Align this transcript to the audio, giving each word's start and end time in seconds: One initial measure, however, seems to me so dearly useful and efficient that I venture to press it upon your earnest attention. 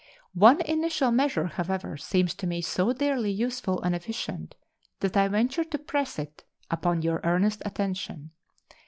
One 0.33 0.61
initial 0.61 1.11
measure, 1.11 1.45
however, 1.45 1.95
seems 1.95 2.33
to 2.33 2.47
me 2.47 2.63
so 2.63 2.91
dearly 2.91 3.29
useful 3.31 3.79
and 3.83 3.93
efficient 3.93 4.55
that 5.01 5.15
I 5.15 5.27
venture 5.27 5.63
to 5.63 5.77
press 5.77 6.17
it 6.17 6.43
upon 6.71 7.03
your 7.03 7.21
earnest 7.23 7.61
attention. 7.65 8.31